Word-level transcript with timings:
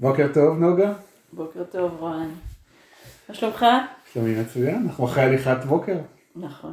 בוקר 0.00 0.26
טוב 0.34 0.58
נוגה. 0.58 0.92
בוקר 1.32 1.64
טוב 1.64 1.96
רוען. 1.98 2.28
מה 3.28 3.34
שלומך? 3.34 3.66
שלומי 4.12 4.40
מצוין, 4.40 4.82
אנחנו 4.86 5.04
אחרי 5.04 5.22
הליכת 5.22 5.64
בוקר. 5.68 5.96
נכון. 6.36 6.72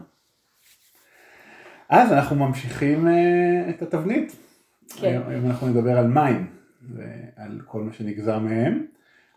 אז 1.89 2.11
אנחנו 2.11 2.35
ממשיכים 2.35 3.07
uh, 3.07 3.69
את 3.69 3.81
התבנית. 3.81 4.35
כן. 4.95 5.07
היום, 5.07 5.23
היום 5.27 5.45
אנחנו 5.45 5.67
נדבר 5.67 5.97
על 5.97 6.07
מים 6.07 6.47
ועל 6.95 7.61
כל 7.65 7.81
מה 7.81 7.93
שנגזר 7.93 8.39
מהם, 8.39 8.85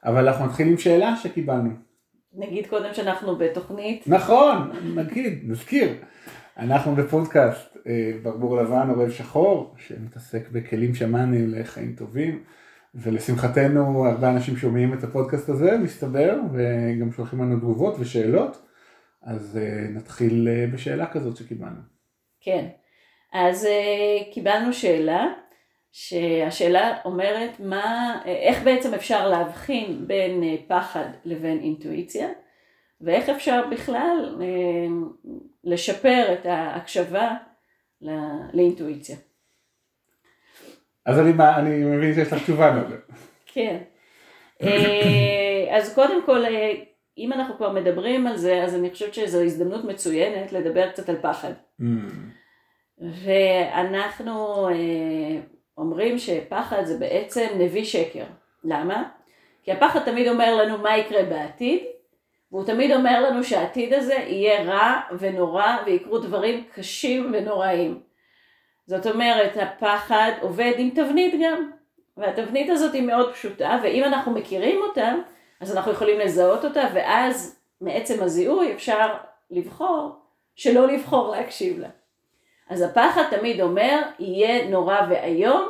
אבל 0.04 0.28
אנחנו 0.28 0.46
נתחיל 0.46 0.68
עם 0.68 0.78
שאלה 0.78 1.16
שקיבלנו. 1.16 1.70
נגיד 2.34 2.66
קודם 2.66 2.94
שאנחנו 2.94 3.36
בתוכנית. 3.36 4.04
נכון, 4.06 4.70
נגיד, 4.94 5.38
נזכיר. 5.46 5.94
אנחנו 6.58 6.94
בפודקאסט 6.94 7.76
אה, 7.86 8.12
ברבור 8.22 8.56
לבן 8.56 8.90
עורב 8.90 9.10
שחור, 9.10 9.74
שמתעסק 9.78 10.48
בכלים 10.52 10.94
שמאניים 10.94 11.50
לחיים 11.50 11.94
טובים, 11.96 12.42
ולשמחתנו 12.94 14.06
הרבה 14.06 14.30
אנשים 14.30 14.56
שומעים 14.56 14.94
את 14.94 15.04
הפודקאסט 15.04 15.48
הזה, 15.48 15.78
מסתבר, 15.78 16.38
וגם 16.52 17.12
שולחים 17.12 17.42
לנו 17.42 17.56
תגובות 17.56 17.94
ושאלות, 17.98 18.66
אז 19.22 19.58
אה, 19.62 19.88
נתחיל 19.90 20.48
אה, 20.48 20.66
בשאלה 20.72 21.06
כזאת 21.06 21.36
שקיבלנו. 21.36 21.80
כן. 22.40 22.66
אז 23.32 23.64
uh, 23.64 24.34
קיבלנו 24.34 24.72
שאלה, 24.72 25.26
שהשאלה 25.92 26.98
אומרת 27.04 27.60
מה, 27.60 28.18
איך 28.24 28.62
בעצם 28.62 28.94
אפשר 28.94 29.28
להבחין 29.28 30.04
בין 30.06 30.42
פחד 30.68 31.04
לבין 31.24 31.58
אינטואיציה, 31.58 32.28
ואיך 33.00 33.28
אפשר 33.28 33.62
בכלל 33.70 34.38
לשפר 35.64 36.32
את 36.32 36.46
ההקשבה 36.46 37.34
לאינטואיציה. 38.52 39.16
אז 41.08 41.20
אני, 41.20 41.32
אני 41.56 41.84
מבין 41.84 42.14
שיש 42.14 42.32
לך 42.32 42.42
תשובה 42.42 42.70
לזה. 42.70 42.96
כן. 43.46 43.76
אז 45.70 45.94
קודם 45.94 46.22
כל, 46.26 46.44
אם 47.18 47.32
אנחנו 47.32 47.56
כבר 47.56 47.72
מדברים 47.72 48.26
על 48.26 48.36
זה, 48.36 48.62
אז 48.62 48.74
אני 48.74 48.90
חושבת 48.90 49.14
שזו 49.14 49.42
הזדמנות 49.42 49.84
מצוינת 49.84 50.52
לדבר 50.52 50.90
קצת 50.90 51.08
על 51.08 51.16
פחד. 51.22 51.52
Mm. 51.80 51.84
ואנחנו 52.98 54.68
אה, 54.68 55.40
אומרים 55.78 56.18
שפחד 56.18 56.84
זה 56.84 56.98
בעצם 56.98 57.46
נביא 57.58 57.84
שקר. 57.84 58.24
למה? 58.64 59.08
כי 59.62 59.72
הפחד 59.72 60.00
תמיד 60.04 60.28
אומר 60.28 60.56
לנו 60.56 60.78
מה 60.78 60.96
יקרה 60.96 61.22
בעתיד, 61.22 61.80
והוא 62.52 62.64
תמיד 62.64 62.92
אומר 62.92 63.20
לנו 63.20 63.44
שהעתיד 63.44 63.94
הזה 63.94 64.14
יהיה 64.14 64.62
רע 64.62 65.00
ונורא 65.18 65.76
ויקרו 65.86 66.18
דברים 66.18 66.64
קשים 66.74 67.32
ונוראים. 67.34 68.07
זאת 68.88 69.06
אומרת, 69.06 69.56
הפחד 69.56 70.30
עובד 70.40 70.72
עם 70.76 70.90
תבנית 70.90 71.34
גם, 71.42 71.70
והתבנית 72.16 72.70
הזאת 72.70 72.94
היא 72.94 73.02
מאוד 73.02 73.32
פשוטה, 73.32 73.78
ואם 73.82 74.04
אנחנו 74.04 74.32
מכירים 74.32 74.80
אותה, 74.82 75.12
אז 75.60 75.76
אנחנו 75.76 75.92
יכולים 75.92 76.18
לזהות 76.18 76.64
אותה, 76.64 76.84
ואז 76.94 77.60
מעצם 77.80 78.22
הזיהוי 78.22 78.72
אפשר 78.72 79.14
לבחור 79.50 80.16
שלא 80.54 80.86
לבחור 80.86 81.30
להקשיב 81.30 81.78
לה. 81.78 81.88
אז 82.70 82.82
הפחד 82.82 83.22
תמיד 83.30 83.60
אומר, 83.60 84.02
יהיה 84.18 84.68
נורא 84.68 84.96
ואיום, 85.08 85.68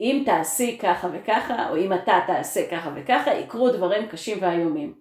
אם 0.00 0.22
תעשי 0.26 0.78
ככה 0.82 1.08
וככה, 1.12 1.70
או 1.70 1.76
אם 1.76 1.92
אתה 1.92 2.20
תעשה 2.26 2.70
ככה 2.70 2.90
וככה, 2.94 3.34
יקרו 3.34 3.70
דברים 3.70 4.08
קשים 4.08 4.38
ואיומים. 4.40 4.94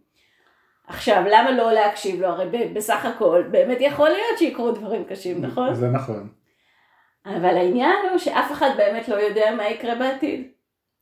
עכשיו, 0.88 1.24
למה 1.32 1.52
לא 1.52 1.72
להקשיב 1.72 2.22
לו? 2.22 2.28
הרי 2.28 2.70
בסך 2.74 3.06
הכל, 3.06 3.44
באמת 3.52 3.78
יכול 3.82 4.10
להיות 4.10 4.38
שיקרו 4.38 4.72
דברים 4.72 5.04
קשים, 5.04 5.42
נכון? 5.42 5.74
זה 5.74 5.90
נכון. 5.90 6.41
אבל 7.26 7.58
העניין 7.58 7.96
הוא 8.10 8.18
שאף 8.18 8.52
אחד 8.52 8.70
באמת 8.78 9.08
לא 9.08 9.16
יודע 9.16 9.52
מה 9.56 9.70
יקרה 9.70 9.96
בעתיד. 9.96 10.48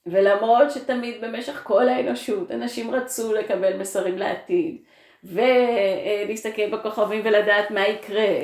ולמרות 0.06 0.72
שתמיד 0.72 1.16
במשך 1.22 1.62
כל 1.64 1.90
האנושות 1.90 2.52
אנשים 2.52 2.92
רצו 2.92 3.34
לקבל 3.34 3.78
מסרים 3.78 4.18
לעתיד, 4.18 4.78
ולהסתכל 5.24 6.70
בכוכבים 6.70 7.22
ולדעת 7.26 7.72
מה 7.72 7.88
יקרה, 7.88 8.36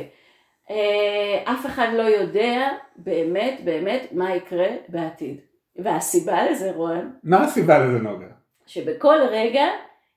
אה, 0.69 1.43
אף 1.43 1.65
אחד 1.65 1.87
לא 1.93 2.01
יודע 2.01 2.69
באמת 2.95 3.59
באמת 3.63 4.01
מה 4.11 4.35
יקרה 4.35 4.67
בעתיד. 4.87 5.37
והסיבה 5.75 6.51
לזה, 6.51 6.71
רוען, 6.71 7.09
מה 7.23 7.43
הסיבה 7.43 7.79
לזה, 7.79 7.99
נוגה? 7.99 8.25
שבכל 8.65 9.17
רגע 9.31 9.65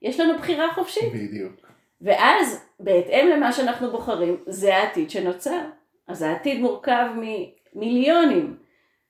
יש 0.01 0.19
לנו 0.19 0.37
בחירה 0.37 0.73
חופשית. 0.73 1.13
בדיוק. 1.13 1.53
ואז, 2.01 2.65
בהתאם 2.79 3.27
למה 3.27 3.51
שאנחנו 3.51 3.91
בוחרים, 3.91 4.37
זה 4.47 4.75
העתיד 4.75 5.09
שנוצר. 5.09 5.59
אז 6.09 6.21
העתיד 6.21 6.61
מורכב 6.61 7.05
ממיליונים, 7.75 8.57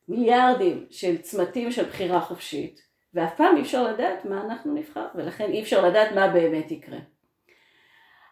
מיליארדים 0.07 0.85
של 0.89 1.17
צמתים 1.17 1.71
של 1.71 1.85
בחירה 1.85 2.21
חופשית, 2.21 2.81
ואף 3.13 3.35
פעם 3.35 3.57
אי 3.57 3.61
אפשר 3.61 3.83
לדעת 3.83 4.25
מה 4.25 4.43
אנחנו 4.45 4.73
נבחר, 4.73 5.05
ולכן 5.15 5.51
אי 5.51 5.61
אפשר 5.61 5.85
לדעת 5.85 6.11
מה 6.11 6.27
באמת 6.27 6.71
יקרה. 6.71 6.97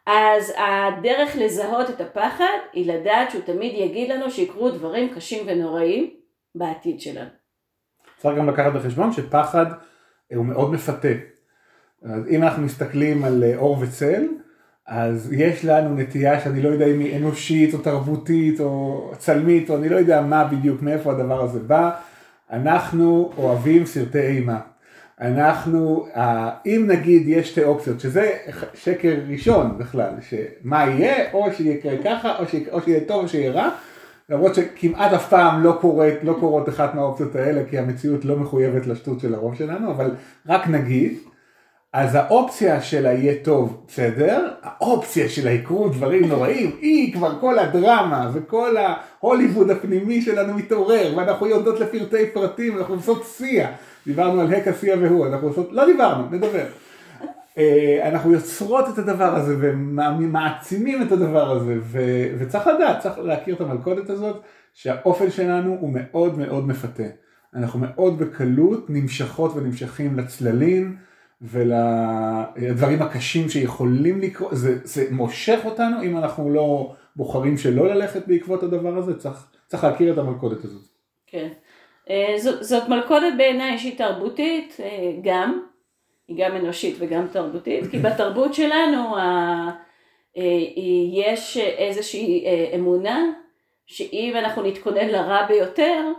אז 0.06 0.54
הדרך 0.58 1.36
לזהות 1.36 1.90
את 1.90 2.02
הפחד 2.02 2.58
היא 2.74 2.94
לדעת 2.94 3.32
שהוא 3.32 3.42
תמיד 3.42 3.74
יגיד 3.76 4.12
לנו 4.12 4.32
שיקרו 4.32 4.72
דברים 4.72 5.16
קשים 5.16 5.48
ונוראים 5.48 6.14
בעתיד 6.56 7.00
שלנו. 7.00 7.30
צריך 8.18 8.38
גם 8.38 8.50
לקחת 8.50 8.74
בחשבון 8.74 9.12
שפחד 9.12 9.66
הוא 10.36 10.46
מאוד 10.46 10.72
מפתה. 10.72 11.08
אז 12.04 12.28
אם 12.30 12.44
אנחנו 12.44 12.64
מסתכלים 12.64 13.24
על 13.24 13.44
אור 13.56 13.78
וצל, 13.82 14.28
אז 14.88 15.34
יש 15.34 15.66
לנו 15.66 15.96
נטייה 15.96 16.40
שאני 16.40 16.62
לא 16.62 16.70
יודע 16.70 16.86
אם 16.86 17.00
היא 17.00 17.18
אנושית 17.18 17.74
או 17.74 17.80
תרבותית 17.80 18.60
או 18.60 19.12
צלמית 19.18 19.70
או 19.70 19.78
אני 19.78 19.90
לא 19.90 19.96
יודע 19.96 20.22
מה 20.22 20.44
בדיוק, 20.44 20.82
מאיפה 20.82 21.12
הדבר 21.12 21.44
הזה 21.44 21.60
בא, 21.60 21.92
אנחנו 22.52 23.32
אוהבים 23.38 23.86
סרטי 23.86 24.20
אימה. 24.20 24.60
אנחנו, 25.22 26.08
אם 26.66 26.86
נגיד 26.88 27.24
יש 27.28 27.50
שתי 27.50 27.64
אופציות, 27.64 28.00
שזה 28.00 28.32
שקר 28.74 29.16
ראשון 29.30 29.78
בכלל, 29.78 30.12
שמה 30.22 30.86
יהיה, 30.86 31.32
או 31.34 31.48
שיקרה 31.54 31.94
ככה, 32.04 32.40
או, 32.40 32.48
ש, 32.48 32.56
או 32.72 32.82
שיהיה 32.82 33.00
טוב 33.08 33.24
או 33.24 33.30
שיהיה 33.30 33.52
רע, 33.52 33.70
למרות 34.30 34.56
שכמעט 34.56 35.14
אף 35.14 35.30
פעם 35.30 35.64
לא 35.64 35.82
לא 36.24 36.38
קורות 36.40 36.70
אחת 36.70 36.96
מהאופציות 36.96 37.36
האלה, 37.36 37.62
כי 37.70 37.78
המציאות 37.78 38.26
לא 38.26 38.36
מחויבת 38.36 38.88
לשטות 38.88 39.20
של 39.20 39.36
הרוב 39.36 39.56
שלנו, 39.56 39.92
אבל 39.92 40.12
רק 40.48 40.68
נגיד, 40.68 41.18
אז 41.98 42.16
האופציה 42.16 42.82
של 42.82 43.06
היהיה 43.06 43.34
טוב, 43.44 43.84
בסדר, 43.88 44.50
האופציה 44.64 45.30
של 45.30 45.48
היקרו 45.48 45.90
דברים 45.90 46.28
נוראים, 46.28 46.76
היא 46.82 47.14
כבר 47.14 47.40
כל 47.40 47.60
הדרמה 47.60 48.32
וכל 48.34 48.76
ההוליווד 48.78 49.70
הפנימי 49.70 50.22
שלנו 50.22 50.54
מתעורר, 50.54 51.14
ואנחנו 51.18 51.48
יודעות 51.48 51.80
לפרטי 51.80 52.26
פרטים, 52.34 52.78
אנחנו 52.78 52.96
עושות 52.96 53.24
שיא. 53.38 53.66
דיברנו 54.08 54.42
על 54.42 54.54
הקה 54.54 54.74
שיא 54.74 54.96
והוא, 54.96 55.28
אנחנו 55.28 55.48
עושות, 55.48 55.70
לא 55.72 55.86
דיברנו, 55.86 56.30
נדבר. 56.32 56.66
אה, 57.58 58.10
אנחנו 58.10 58.34
יוצרות 58.34 58.86
את 58.90 58.98
הדבר 58.98 59.36
הזה 59.36 59.56
ומעצימים 59.60 61.02
את 61.02 61.12
הדבר 61.12 61.52
הזה, 61.52 61.76
ו- 61.82 62.36
וצריך 62.40 62.68
לדעת, 62.68 63.00
צריך 63.00 63.20
להכיר 63.20 63.56
את 63.56 63.62
המלכודת 63.62 64.10
הזאת, 64.10 64.42
שהאופן 64.74 65.32
שלנו 65.32 65.78
הוא 65.80 65.90
מאוד 65.94 66.38
מאוד 66.38 66.68
מפתה. 66.68 67.08
אנחנו 67.56 67.80
מאוד 67.80 68.20
בקלות 68.20 68.90
נמשכות 68.90 69.56
ונמשכים 69.56 70.20
לצללים. 70.20 71.07
ולדברים 71.42 73.02
הקשים 73.02 73.50
שיכולים 73.50 74.22
לקרות, 74.22 74.52
זה, 74.54 74.80
זה 74.84 75.08
מושך 75.12 75.60
אותנו 75.66 76.02
אם 76.04 76.18
אנחנו 76.18 76.50
לא 76.50 76.96
בוחרים 77.16 77.58
שלא 77.58 77.88
ללכת 77.88 78.28
בעקבות 78.28 78.64
הדבר 78.64 78.98
הזה, 78.98 79.20
צריך, 79.20 79.48
צריך 79.68 79.84
להכיר 79.84 80.14
את 80.14 80.18
המלכודת 80.18 80.64
הזאת. 80.64 80.82
כן, 81.28 81.50
אה, 82.10 82.34
זאת, 82.38 82.64
זאת 82.64 82.90
מלכודת 82.90 83.34
בעיניי 83.38 83.78
שהיא 83.78 83.98
תרבותית 83.98 84.78
אה, 84.80 85.12
גם, 85.24 85.62
היא 86.28 86.46
גם 86.46 86.56
אנושית 86.56 86.96
וגם 87.00 87.28
תרבותית, 87.28 87.88
כי 87.92 88.00
בתרבות 88.00 88.54
שלנו 88.54 89.18
ה, 89.18 89.22
אה, 90.38 90.44
יש 91.14 91.58
איזושהי 91.58 92.46
אמונה 92.76 93.24
שאם 93.86 94.34
אנחנו 94.36 94.64
נתכונן 94.64 95.08
לרע 95.08 95.46
ביותר, 95.48 96.12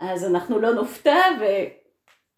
אז 0.00 0.24
אנחנו 0.24 0.58
לא 0.58 0.74
נופתע 0.74 1.20
ו... 1.40 1.44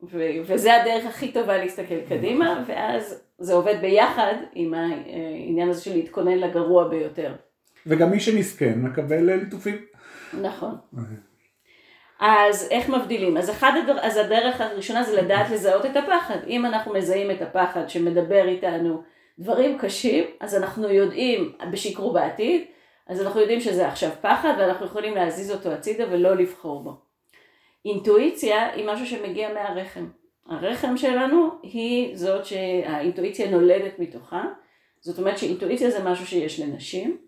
ו- 0.02 0.40
וזה 0.44 0.82
הדרך 0.82 1.06
הכי 1.06 1.32
טובה 1.32 1.58
להסתכל 1.58 2.00
קדימה, 2.08 2.64
ואז 2.66 3.24
זה 3.38 3.54
עובד 3.54 3.74
ביחד 3.80 4.34
עם 4.54 4.74
העניין 4.74 5.68
הזה 5.68 5.84
של 5.84 5.92
להתכונן 5.92 6.38
לגרוע 6.38 6.88
ביותר. 6.88 7.34
וגם 7.86 8.10
מי 8.10 8.20
שמסכן 8.20 8.78
מקבל 8.78 9.34
ליטופים. 9.34 9.76
נכון. 10.42 10.74
אז 12.20 12.68
איך 12.70 12.88
מבדילים? 12.88 13.36
אז, 13.36 13.50
אחד 13.50 13.72
הדר... 13.82 13.98
אז 14.00 14.16
הדרך 14.16 14.60
הראשונה 14.60 15.02
זה 15.02 15.22
לדעת 15.22 15.50
לזהות 15.50 15.86
את 15.86 15.96
הפחד. 15.96 16.38
אם 16.46 16.66
אנחנו 16.66 16.94
מזהים 16.94 17.30
את 17.30 17.42
הפחד 17.42 17.88
שמדבר 17.88 18.48
איתנו 18.48 19.02
דברים 19.38 19.78
קשים, 19.78 20.24
אז 20.40 20.54
אנחנו 20.54 20.88
יודעים, 20.88 21.52
בשיקרו 21.72 22.12
בעתיד, 22.12 22.62
אז 23.06 23.22
אנחנו 23.22 23.40
יודעים 23.40 23.60
שזה 23.60 23.88
עכשיו 23.88 24.10
פחד 24.20 24.52
ואנחנו 24.58 24.86
יכולים 24.86 25.14
להזיז 25.14 25.50
אותו 25.50 25.72
הצידה 25.72 26.04
ולא 26.10 26.36
לבחור 26.36 26.82
בו. 26.82 27.05
אינטואיציה 27.86 28.72
היא 28.72 28.86
משהו 28.86 29.06
שמגיע 29.06 29.54
מהרחם. 29.54 30.08
הרחם 30.46 30.96
שלנו 30.96 31.48
היא 31.62 32.16
זאת 32.16 32.46
שהאינטואיציה 32.46 33.50
נולדת 33.50 33.98
מתוכה, 33.98 34.44
זאת 35.00 35.18
אומרת 35.18 35.38
שאינטואיציה 35.38 35.90
זה 35.90 36.04
משהו 36.04 36.26
שיש 36.26 36.60
לנשים, 36.60 37.18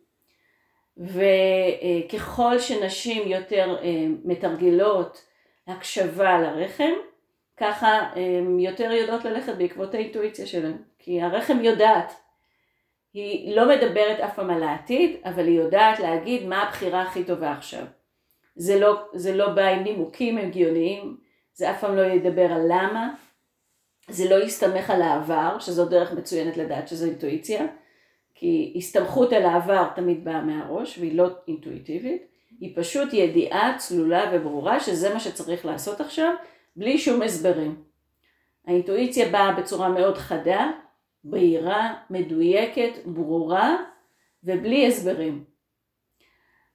וככל 0.96 2.58
שנשים 2.58 3.28
יותר 3.28 3.76
אה, 3.82 4.06
מתרגלות 4.24 5.24
הקשבה 5.66 6.40
לרחם, 6.40 6.92
ככה 7.56 7.98
הן 8.16 8.60
יותר 8.60 8.92
יודעות 8.92 9.24
ללכת 9.24 9.54
בעקבות 9.54 9.94
האינטואיציה 9.94 10.46
שלהן. 10.46 10.76
כי 10.98 11.22
הרחם 11.22 11.58
יודעת. 11.62 12.12
היא 13.12 13.56
לא 13.56 13.68
מדברת 13.68 14.20
אף 14.20 14.34
פעם 14.36 14.50
על 14.50 14.62
העתיד, 14.62 15.16
אבל 15.24 15.46
היא 15.46 15.60
יודעת 15.60 15.98
להגיד 15.98 16.46
מה 16.46 16.62
הבחירה 16.62 17.02
הכי 17.02 17.24
טובה 17.24 17.52
עכשיו. 17.52 17.84
זה 18.58 18.80
לא, 18.80 19.02
זה 19.12 19.36
לא 19.36 19.48
בא 19.48 19.66
עם 19.66 19.82
נימוקים 19.82 20.38
הגיוניים, 20.38 21.16
זה 21.54 21.70
אף 21.70 21.80
פעם 21.80 21.96
לא 21.96 22.02
ידבר 22.02 22.52
על 22.52 22.62
למה, 22.68 23.14
זה 24.08 24.30
לא 24.30 24.44
יסתמך 24.44 24.90
על 24.90 25.02
העבר, 25.02 25.58
שזו 25.58 25.84
דרך 25.84 26.12
מצוינת 26.12 26.56
לדעת 26.56 26.88
שזו 26.88 27.06
אינטואיציה, 27.06 27.66
כי 28.34 28.74
הסתמכות 28.76 29.32
על 29.32 29.42
העבר 29.42 29.88
תמיד 29.94 30.24
באה 30.24 30.42
מהראש 30.42 30.98
והיא 30.98 31.16
לא 31.16 31.28
אינטואיטיבית, 31.48 32.22
היא 32.60 32.72
פשוט 32.76 33.12
ידיעה 33.12 33.74
צלולה 33.78 34.30
וברורה 34.32 34.80
שזה 34.80 35.14
מה 35.14 35.20
שצריך 35.20 35.66
לעשות 35.66 36.00
עכשיו, 36.00 36.34
בלי 36.76 36.98
שום 36.98 37.22
הסברים. 37.22 37.82
האינטואיציה 38.66 39.28
באה 39.28 39.52
בצורה 39.52 39.88
מאוד 39.88 40.18
חדה, 40.18 40.70
בהירה, 41.24 41.94
מדויקת, 42.10 42.90
ברורה 43.06 43.76
ובלי 44.44 44.86
הסברים. 44.86 45.44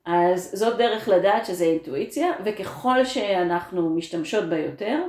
אז 0.06 0.52
זאת 0.54 0.78
דרך 0.78 1.08
לדעת 1.10 1.46
שזה 1.46 1.66
אינטואיציה, 1.66 2.32
וככל 2.46 3.06
שאנחנו 3.06 3.90
משתמשות 3.90 4.50
בה 4.50 4.58
יותר, 4.58 5.04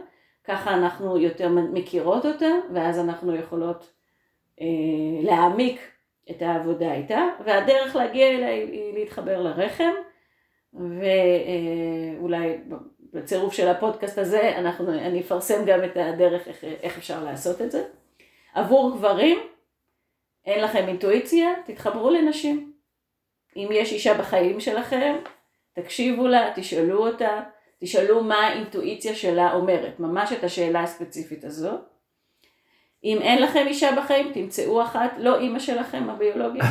ככה 0.45 0.75
אנחנו 0.75 1.19
יותר 1.19 1.49
מכירות 1.49 2.27
אותה, 2.27 2.51
ואז 2.75 2.99
אנחנו 2.99 3.35
יכולות 3.35 3.93
אה, 4.61 4.67
להעמיק 5.23 5.81
את 6.31 6.43
העבודה 6.43 6.95
איתה, 6.95 7.25
והדרך 7.45 7.97
להגיע 7.97 8.29
אליה 8.29 8.49
היא 8.49 8.95
להתחבר 8.95 9.43
לרחם, 9.43 9.93
ואולי 10.73 12.49
אה, 12.49 12.57
בצירוף 13.13 13.55
של 13.55 13.69
הפודקאסט 13.69 14.19
הזה 14.19 14.59
אנחנו, 14.59 14.93
אני 14.93 15.21
אפרסם 15.21 15.65
גם 15.67 15.85
את 15.85 15.97
הדרך 15.97 16.49
איך, 16.49 16.65
איך 16.65 16.99
אפשר 16.99 17.25
לעשות 17.25 17.63
את 17.63 17.71
זה. 17.71 17.85
עבור 18.55 18.97
גברים, 18.97 19.39
אין 20.47 20.65
לכם 20.65 20.89
אינטואיציה, 20.89 21.53
תתחברו 21.67 22.11
לנשים. 22.11 22.74
אם 23.57 23.69
יש 23.73 23.93
אישה 23.93 24.15
בחיים 24.15 24.61
שלכם, 24.61 25.17
תקשיבו 25.73 26.27
לה, 26.27 26.53
תשאלו 26.55 27.07
אותה, 27.07 27.43
תשאלו 27.81 28.25
מה 28.25 28.35
האינטואיציה 28.35 29.15
שלה 29.15 29.53
אומרת, 29.53 30.01
ממש 30.01 30.33
את 30.33 30.45
השאלה 30.45 30.83
הספציפית 30.83 31.45
הזאת. 31.45 31.81
אם 33.05 33.19
אין 33.23 33.43
לכם 33.43 33.65
אישה 33.67 33.91
בחיים, 33.97 34.33
תמצאו 34.33 34.83
אחת, 34.83 35.11
לא 35.19 35.41
אימא 35.41 35.59
שלכם 35.59 36.11
הביולוגית, 36.11 36.63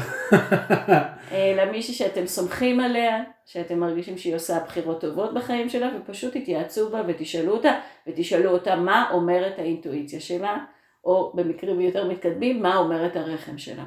אלא 1.32 1.66
מישהי 1.72 1.94
שאתם 1.94 2.28
סומכים 2.28 2.80
עליה, 2.80 3.24
שאתם 3.46 3.80
מרגישים 3.80 4.18
שהיא 4.18 4.36
עושה 4.36 4.60
בחירות 4.60 5.02
טובות 5.02 5.34
בחיים 5.34 5.70
שלה, 5.70 5.90
ופשוט 5.98 6.38
תתייעצו 6.38 6.90
בה 6.90 7.02
ותשאלו 7.08 7.54
אותה, 7.54 7.80
ותשאלו 8.08 8.52
אותה 8.52 8.76
מה 8.76 9.10
אומרת 9.12 9.60
האינטואיציה 9.60 10.20
שלה, 10.20 10.58
או 11.06 11.32
במקרים 11.36 11.82
יותר 11.82 12.08
מתקדמים, 12.08 12.62
מה 12.62 12.78
אומרת 12.78 13.16
הרחם 13.16 13.58
שלה. 13.58 13.84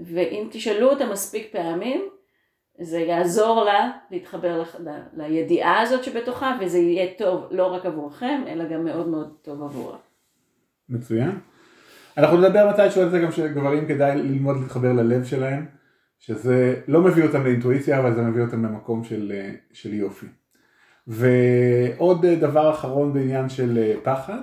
ואם 0.00 0.48
תשאלו 0.50 0.90
אותה 0.90 1.06
מספיק 1.06 1.48
פעמים, 1.52 2.08
זה 2.80 2.98
יעזור 2.98 3.64
לה 3.64 3.90
להתחבר 4.10 4.62
ל, 4.62 4.88
ל, 4.88 5.26
לידיעה 5.26 5.80
הזאת 5.80 6.04
שבתוכה, 6.04 6.58
וזה 6.60 6.78
יהיה 6.78 7.06
טוב 7.18 7.46
לא 7.50 7.66
רק 7.66 7.86
עבורכם, 7.86 8.42
אלא 8.46 8.64
גם 8.68 8.84
מאוד 8.84 9.08
מאוד 9.08 9.34
טוב 9.42 9.62
עבורה. 9.62 9.98
מצוין. 10.88 11.38
אנחנו 12.18 12.36
נדבר 12.36 12.70
מתישהו 12.70 13.02
על 13.02 13.10
זה 13.10 13.18
גם 13.18 13.32
שגברים 13.32 13.86
כדאי 13.88 14.16
ללמוד 14.16 14.56
להתחבר 14.60 14.92
ללב 14.92 15.24
שלהם, 15.24 15.66
שזה 16.18 16.80
לא 16.88 17.02
מביא 17.02 17.24
אותם 17.24 17.44
לאינטואיציה, 17.44 17.98
אבל 17.98 18.14
זה 18.14 18.22
מביא 18.22 18.42
אותם 18.42 18.64
למקום 18.64 19.04
של, 19.04 19.32
של 19.72 19.94
יופי. 19.94 20.26
ועוד 21.06 22.26
דבר 22.26 22.70
אחרון 22.70 23.12
בעניין 23.12 23.48
של 23.48 23.92
פחד, 24.02 24.38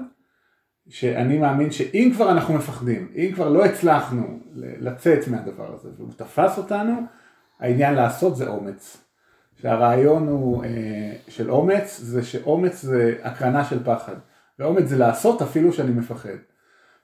שאני 0.90 1.38
מאמין 1.38 1.72
שאם 1.72 2.12
כבר 2.16 2.32
אנחנו 2.32 2.54
מפחדים, 2.54 3.12
אם 3.16 3.32
כבר 3.36 3.50
לא 3.50 3.66
הצלחנו 3.66 4.40
לצאת 4.56 5.28
מהדבר 5.28 5.74
הזה 5.74 5.90
והוא 5.98 6.12
תפס 6.18 6.58
אותנו, 6.58 6.94
העניין 7.60 7.94
לעשות 7.94 8.36
זה 8.36 8.48
אומץ. 8.48 8.98
שהרעיון 9.62 10.28
הוא 10.28 10.64
אה, 10.64 10.70
של 11.28 11.52
אומץ, 11.52 12.00
זה 12.00 12.24
שאומץ 12.24 12.82
זה 12.82 13.16
הקרנה 13.24 13.66
של 13.66 13.84
פחד. 13.84 14.16
ואומץ 14.60 14.86
זה 14.86 14.98
לעשות 14.98 15.42
אפילו 15.42 15.74
שאני 15.74 15.92
מפחד. 15.92 16.38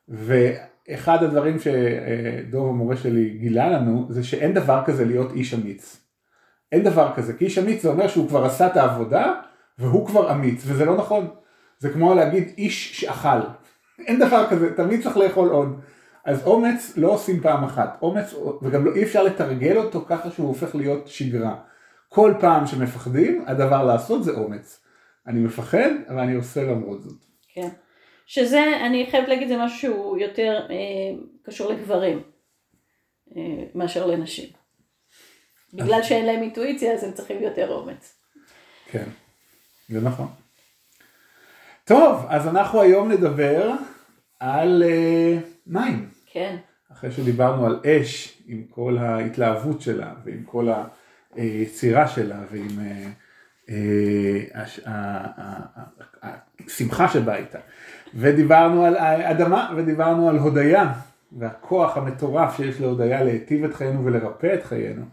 ואחד 0.07 1.23
הדברים 1.23 1.57
שדוב 1.59 2.69
המורה 2.69 2.97
שלי 2.97 3.29
גילה 3.29 3.69
לנו, 3.69 4.07
זה 4.09 4.23
שאין 4.23 4.53
דבר 4.53 4.83
כזה 4.85 5.05
להיות 5.05 5.31
איש 5.31 5.53
אמיץ. 5.53 6.05
אין 6.71 6.83
דבר 6.83 7.11
כזה, 7.15 7.33
כי 7.33 7.45
איש 7.45 7.57
אמיץ 7.57 7.81
זה 7.81 7.89
אומר 7.89 8.07
שהוא 8.07 8.27
כבר 8.27 8.45
עשה 8.45 8.67
את 8.67 8.77
העבודה, 8.77 9.33
והוא 9.79 10.07
כבר 10.07 10.31
אמיץ, 10.31 10.63
וזה 10.65 10.85
לא 10.85 10.97
נכון. 10.97 11.27
זה 11.79 11.89
כמו 11.89 12.13
להגיד 12.13 12.51
איש 12.57 13.01
שאכל. 13.01 13.39
אין 14.07 14.19
דבר 14.19 14.47
כזה, 14.49 14.75
תמיד 14.75 15.03
צריך 15.03 15.17
לאכול 15.17 15.49
עוד. 15.49 15.79
אז 16.25 16.47
אומץ 16.47 16.93
לא 16.97 17.11
עושים 17.11 17.41
פעם 17.41 17.63
אחת, 17.63 17.97
אומץ, 18.01 18.33
וגם 18.61 18.85
לא, 18.85 18.95
אי 18.95 19.03
אפשר 19.03 19.23
לתרגל 19.23 19.77
אותו 19.77 20.05
ככה 20.07 20.31
שהוא 20.31 20.47
הופך 20.47 20.75
להיות 20.75 21.07
שגרה. 21.07 21.55
כל 22.09 22.33
פעם 22.39 22.67
שמפחדים, 22.67 23.43
הדבר 23.47 23.83
לעשות 23.83 24.23
זה 24.23 24.31
אומץ. 24.31 24.81
אני 25.27 25.39
מפחד, 25.39 25.89
אבל 26.09 26.19
אני 26.19 26.35
עושה 26.35 26.63
למרות 26.63 27.01
זאת. 27.01 27.17
כן. 27.53 27.69
שזה, 28.25 28.63
אני 28.85 29.07
חייבת 29.11 29.27
להגיד, 29.27 29.47
זה 29.47 29.57
משהו 29.57 29.77
שהוא 29.79 30.17
יותר 30.17 30.67
אה, 30.69 30.75
קשור 31.43 31.71
לגברים 31.71 32.23
אה, 33.35 33.41
מאשר 33.75 34.05
לנשים. 34.05 34.49
בגלל 35.73 36.03
שאין 36.03 36.25
להם 36.25 36.41
אינטואיציה, 36.41 36.93
אז 36.93 37.03
הם 37.03 37.11
צריכים 37.11 37.43
יותר 37.43 37.71
אומץ. 37.71 38.15
כן, 38.91 39.05
זה 39.89 40.01
נכון. 40.01 40.27
טוב, 41.85 42.25
אז 42.29 42.47
אנחנו 42.47 42.81
היום 42.81 43.11
נדבר 43.11 43.71
על 44.39 44.83
uh, 44.85 45.45
מים. 45.67 46.09
כן. 46.25 46.55
אחרי 46.91 47.11
שדיברנו 47.11 47.65
על 47.65 47.79
אש, 47.85 48.41
עם 48.47 48.63
כל 48.69 48.97
ההתלהבות 48.97 49.81
שלה, 49.81 50.13
ועם 50.25 50.43
כל 50.43 50.67
היצירה 51.35 52.07
שלה, 52.07 52.39
ועם 52.51 52.67
uh, 52.67 53.69
uh, 53.69 54.89
השמחה 56.65 57.07
שבאה 57.07 57.35
איתה. 57.35 57.59
ודיברנו 58.15 58.85
על 58.85 58.95
אדמה, 59.23 59.73
ודיברנו 59.77 60.29
על 60.29 60.37
הודיה, 60.37 60.93
והכוח 61.31 61.97
המטורף 61.97 62.57
שיש 62.57 62.81
להודיה 62.81 63.23
להיטיב 63.23 63.63
את 63.63 63.73
חיינו 63.73 64.05
ולרפא 64.05 64.53
את 64.53 64.63
חיינו. 64.63 65.05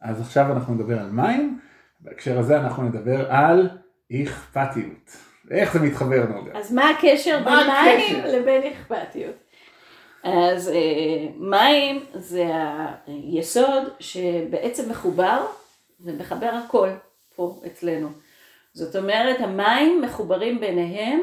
אז 0.00 0.20
עכשיו 0.20 0.52
אנחנו 0.52 0.74
נדבר 0.74 1.00
על 1.00 1.10
מים, 1.10 1.58
בהקשר 2.00 2.38
הזה 2.38 2.60
אנחנו 2.60 2.82
נדבר 2.82 3.30
על 3.30 3.68
אכפתיות. 4.12 5.16
איך 5.50 5.72
זה 5.72 5.80
מתחבר 5.80 6.26
נוגה? 6.26 6.58
אז 6.58 6.72
מה 6.72 6.90
הקשר 6.90 7.38
בין 7.44 7.54
מים 7.54 8.24
לבין 8.24 8.62
אכפתיות? 8.62 9.34
אז 10.22 10.68
אה, 10.68 11.26
מים 11.36 12.04
זה 12.14 12.50
היסוד 13.06 13.82
שבעצם 14.00 14.90
מחובר 14.90 15.46
ומחבר 16.00 16.50
הכל 16.64 16.88
פה 17.36 17.60
אצלנו. 17.66 18.08
זאת 18.72 18.96
אומרת 18.96 19.40
המים 19.40 20.02
מחוברים 20.02 20.60
ביניהם 20.60 21.20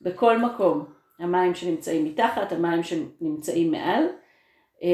בכל 0.00 0.38
מקום. 0.38 0.84
המים 1.18 1.54
שנמצאים 1.54 2.04
מתחת, 2.04 2.52
המים 2.52 2.82
שנמצאים 2.82 3.70
מעל, 3.70 4.04
אה, 4.82 4.88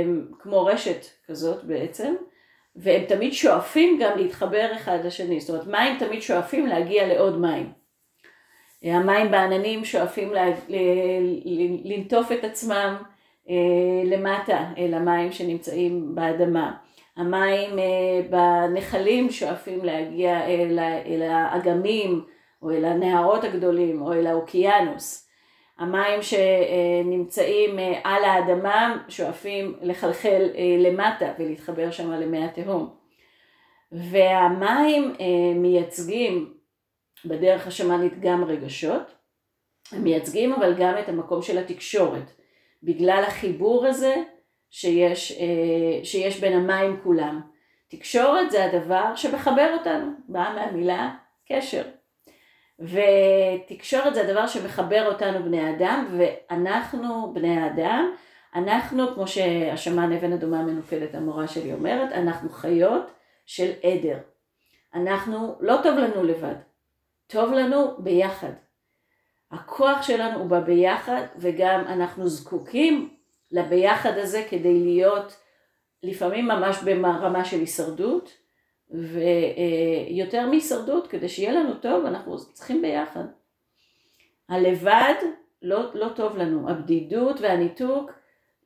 הם 0.00 0.26
כמו 0.38 0.64
רשת 0.64 1.06
כזאת 1.26 1.64
בעצם. 1.64 2.14
והם 2.76 3.04
תמיד 3.04 3.32
שואפים 3.32 3.98
גם 4.02 4.18
להתחבר 4.18 4.68
אחד 4.76 4.98
לשני, 5.04 5.40
זאת 5.40 5.50
אומרת 5.50 5.66
מים 5.66 5.98
תמיד 5.98 6.22
שואפים 6.22 6.66
להגיע 6.66 7.06
לעוד 7.06 7.40
מים. 7.40 7.72
המים 8.82 9.30
בעננים 9.30 9.84
שואפים 9.84 10.32
לנטוף 11.84 12.32
את 12.32 12.44
עצמם 12.44 12.96
אה, 13.48 13.54
למטה 14.04 14.64
אל 14.78 14.94
המים 14.94 15.32
שנמצאים 15.32 16.14
באדמה. 16.14 16.72
המים 17.16 17.78
אה, 17.78 18.20
בנחלים 18.30 19.30
שואפים 19.30 19.84
להגיע 19.84 20.46
אל 21.06 21.22
האגמים 21.22 22.24
או 22.62 22.70
אל 22.70 22.84
הנהרות 22.84 23.44
הגדולים 23.44 24.02
או 24.02 24.12
אל 24.12 24.26
האוקיינוס. 24.26 25.25
המים 25.78 26.20
שנמצאים 26.22 27.78
אה, 27.78 28.00
על 28.04 28.24
האדמה 28.24 29.04
שואפים 29.08 29.78
לחלחל 29.82 30.50
אה, 30.54 30.76
למטה 30.78 31.32
ולהתחבר 31.38 31.90
שם 31.90 32.10
למי 32.10 32.44
התהום. 32.44 32.94
והמים 33.92 35.14
אה, 35.20 35.54
מייצגים 35.54 36.54
בדרך 37.24 37.66
השמאנית 37.66 38.20
גם 38.20 38.44
רגשות, 38.44 39.14
הם 39.92 40.02
מייצגים 40.04 40.52
אבל 40.52 40.74
גם 40.78 40.94
את 40.98 41.08
המקום 41.08 41.42
של 41.42 41.58
התקשורת, 41.58 42.30
בגלל 42.82 43.24
החיבור 43.26 43.86
הזה 43.86 44.14
שיש, 44.70 45.38
שיש 46.02 46.40
בין 46.40 46.52
המים 46.52 47.00
כולם. 47.02 47.40
תקשורת 47.88 48.50
זה 48.50 48.64
הדבר 48.64 49.16
שמחבר 49.16 49.76
אותנו, 49.78 50.10
בא 50.28 50.52
מהמילה 50.54 51.14
קשר. 51.48 51.82
ותקשורת 52.80 54.14
זה 54.14 54.28
הדבר 54.28 54.46
שמחבר 54.46 55.06
אותנו 55.12 55.44
בני 55.44 55.70
אדם, 55.70 56.18
ואנחנו 56.18 57.34
בני 57.34 57.58
האדם, 57.58 58.10
אנחנו, 58.54 59.14
כמו 59.14 59.26
שהשמן 59.26 60.12
אבן 60.12 60.32
אדומה 60.32 60.60
המנופדת 60.60 61.14
המורה 61.14 61.48
שלי 61.48 61.72
אומרת, 61.72 62.12
אנחנו 62.12 62.48
חיות 62.50 63.10
של 63.46 63.70
עדר. 63.82 64.18
אנחנו, 64.94 65.56
לא 65.60 65.76
טוב 65.82 65.98
לנו 65.98 66.24
לבד, 66.24 66.54
טוב 67.26 67.52
לנו 67.52 67.96
ביחד. 67.98 68.52
הכוח 69.50 70.02
שלנו 70.02 70.38
הוא 70.38 70.50
בביחד, 70.50 71.22
וגם 71.36 71.84
אנחנו 71.86 72.28
זקוקים 72.28 73.16
לביחד 73.52 74.18
הזה 74.18 74.46
כדי 74.50 74.80
להיות 74.80 75.36
לפעמים 76.02 76.48
ממש 76.48 76.82
ברמה 76.82 77.44
של 77.44 77.60
הישרדות, 77.60 78.45
ויותר 78.90 80.46
מהישרדות, 80.46 81.06
כדי 81.06 81.28
שיהיה 81.28 81.52
לנו 81.52 81.74
טוב, 81.74 82.04
אנחנו 82.04 82.38
צריכים 82.38 82.82
ביחד. 82.82 83.24
הלבד 84.48 85.14
לא, 85.62 85.94
לא 85.94 86.08
טוב 86.08 86.36
לנו, 86.36 86.70
הבדידות 86.70 87.40
והניתוק 87.40 88.10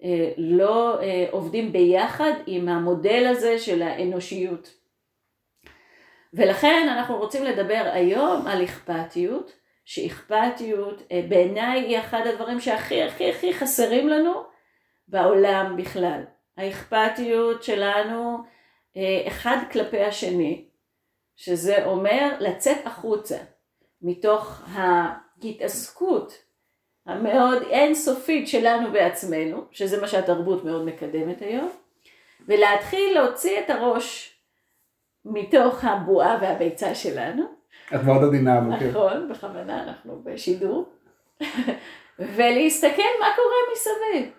אה, 0.02 0.32
לא 0.38 1.00
אה, 1.02 1.26
עובדים 1.30 1.72
ביחד 1.72 2.32
עם 2.46 2.68
המודל 2.68 3.26
הזה 3.30 3.58
של 3.58 3.82
האנושיות. 3.82 4.74
ולכן 6.34 6.88
אנחנו 6.92 7.18
רוצים 7.18 7.44
לדבר 7.44 7.82
היום 7.92 8.46
על 8.46 8.64
אכפתיות, 8.64 9.52
שאכפתיות 9.84 11.02
אה, 11.12 11.22
בעיניי 11.28 11.80
היא 11.80 11.98
אחד 11.98 12.26
הדברים 12.26 12.60
שהכי 12.60 13.02
הכי 13.02 13.30
הכי 13.30 13.54
חסרים 13.54 14.08
לנו 14.08 14.32
בעולם 15.08 15.76
בכלל. 15.76 16.22
האכפתיות 16.56 17.62
שלנו 17.62 18.38
אחד 19.26 19.56
כלפי 19.72 20.04
השני, 20.04 20.64
שזה 21.36 21.84
אומר 21.84 22.36
לצאת 22.40 22.86
החוצה 22.86 23.36
מתוך 24.02 24.62
ההתעסקות 24.72 26.42
המאוד 27.06 27.62
אינסופית 27.62 28.48
שלנו 28.48 28.92
בעצמנו, 28.92 29.64
שזה 29.70 30.00
מה 30.00 30.08
שהתרבות 30.08 30.64
מאוד 30.64 30.84
מקדמת 30.84 31.42
היום, 31.42 31.70
ולהתחיל 32.46 33.14
להוציא 33.14 33.60
את 33.60 33.70
הראש 33.70 34.36
מתוך 35.24 35.84
הבועה 35.84 36.38
והביצה 36.40 36.94
שלנו. 36.94 37.44
את 37.94 38.02
מאוד 38.02 38.24
עדינה 38.24 38.58
הבוקר. 38.58 38.88
נכון, 38.88 39.28
בכוונה 39.28 39.82
אנחנו 39.82 40.22
בשידור. 40.24 40.88
ולהסתכל 42.18 43.10
מה 43.20 43.26
קורה 43.36 43.56
מסביב. 43.72 44.32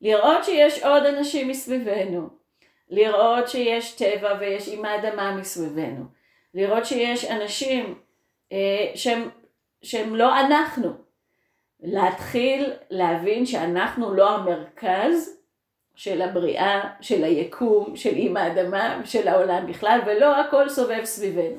לראות 0.00 0.44
שיש 0.44 0.82
עוד 0.82 1.04
אנשים 1.04 1.48
מסביבנו. 1.48 2.43
לראות 2.88 3.48
שיש 3.48 3.92
טבע 3.92 4.36
ויש 4.40 4.68
אימא 4.68 4.96
אדמה 4.96 5.36
מסביבנו. 5.36 6.04
לראות 6.54 6.86
שיש 6.86 7.24
אנשים 7.24 7.98
אה, 8.52 8.92
שהם, 8.94 9.28
שהם 9.82 10.16
לא 10.16 10.40
אנחנו. 10.40 11.04
להתחיל 11.80 12.72
להבין 12.90 13.46
שאנחנו 13.46 14.14
לא 14.14 14.30
המרכז 14.30 15.40
של 15.94 16.22
הבריאה, 16.22 16.90
של 17.00 17.24
היקום, 17.24 17.96
של 17.96 18.14
אימא 18.14 18.38
האדמה, 18.38 19.00
של 19.04 19.28
העולם 19.28 19.66
בכלל, 19.66 20.00
ולא 20.06 20.40
הכל 20.40 20.68
סובב 20.68 21.04
סביבנו. 21.04 21.58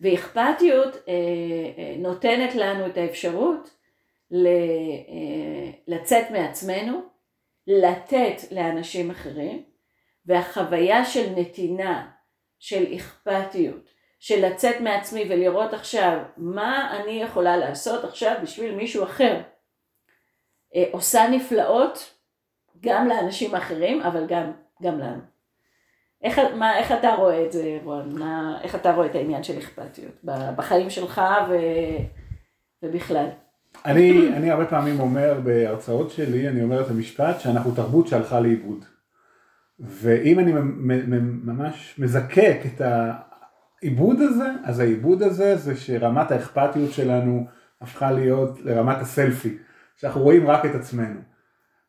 ואכפתיות 0.00 0.96
אה, 0.96 1.12
אה, 1.78 1.94
נותנת 1.98 2.54
לנו 2.54 2.86
את 2.86 2.96
האפשרות 2.96 3.70
ל, 4.30 4.46
אה, 4.46 5.70
לצאת 5.88 6.30
מעצמנו, 6.30 7.00
לתת 7.66 8.52
לאנשים 8.52 9.10
אחרים, 9.10 9.62
והחוויה 10.26 11.04
של 11.04 11.30
נתינה, 11.36 12.10
של 12.58 12.84
אכפתיות, 12.96 13.88
של 14.20 14.46
לצאת 14.46 14.80
מעצמי 14.80 15.24
ולראות 15.28 15.72
עכשיו 15.72 16.18
מה 16.36 16.96
אני 16.96 17.22
יכולה 17.22 17.56
לעשות 17.56 18.04
עכשיו 18.04 18.34
בשביל 18.42 18.74
מישהו 18.74 19.04
אחר. 19.04 19.40
אה, 20.74 20.84
עושה 20.90 21.28
נפלאות 21.30 22.14
גם 22.80 23.08
לאנשים 23.08 23.54
אחרים, 23.54 24.02
אבל 24.02 24.26
גם, 24.26 24.52
גם 24.82 24.98
לנו. 24.98 25.20
איך, 26.22 26.38
מה, 26.38 26.78
איך 26.78 26.92
אתה 26.92 27.14
רואה 27.14 27.46
את 27.46 27.52
זה, 27.52 27.78
רון? 27.84 28.18
מה, 28.18 28.58
איך 28.62 28.74
אתה 28.74 28.92
רואה 28.92 29.06
את 29.06 29.14
העניין 29.14 29.42
של 29.42 29.58
אכפתיות 29.58 30.14
בחיים 30.56 30.90
שלך 30.90 31.20
ו, 31.48 31.56
ובכלל? 32.82 33.26
אני, 33.84 34.28
אני 34.36 34.50
הרבה 34.50 34.66
פעמים 34.66 35.00
אומר 35.00 35.40
בהרצאות 35.44 36.10
שלי, 36.10 36.48
אני 36.48 36.62
אומר 36.62 36.80
את 36.80 36.90
המשפט 36.90 37.40
שאנחנו 37.40 37.74
תרבות 37.74 38.08
שהלכה 38.08 38.40
לאיבוד. 38.40 38.84
ואם 39.80 40.38
אני 40.38 40.52
ממש 41.44 41.94
מזקק 41.98 42.60
את 42.66 42.80
העיבוד 42.80 44.20
הזה, 44.20 44.48
אז 44.64 44.80
העיבוד 44.80 45.22
הזה 45.22 45.56
זה 45.56 45.76
שרמת 45.76 46.30
האכפתיות 46.30 46.92
שלנו 46.92 47.46
הפכה 47.80 48.12
להיות 48.12 48.60
לרמת 48.60 48.96
הסלפי, 49.00 49.58
שאנחנו 49.96 50.22
רואים 50.22 50.46
רק 50.46 50.66
את 50.66 50.74
עצמנו. 50.74 51.20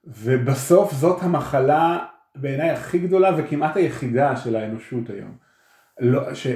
ובסוף 0.04 0.94
זאת 0.94 1.24
המחלה 1.24 2.06
בעיניי 2.36 2.70
הכי 2.70 3.00
גדולה 3.00 3.32
וכמעט 3.38 3.78
היחידה 3.78 4.36
של 4.36 4.56
האנושות 4.56 5.10
היום. 5.10 5.38
לא, 6.00 6.34
ש, 6.34 6.48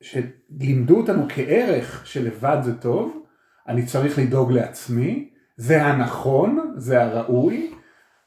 שלימדו 0.00 0.96
אותנו 0.96 1.26
כערך 1.28 2.06
שלבד 2.06 2.58
זה 2.62 2.80
טוב, 2.80 3.26
אני 3.68 3.86
צריך 3.86 4.18
לדאוג 4.18 4.52
לעצמי, 4.52 5.30
זה 5.56 5.82
הנכון, 5.82 6.74
זה 6.76 7.02
הראוי, 7.02 7.74